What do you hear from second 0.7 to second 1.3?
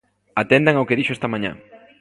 ao que dixo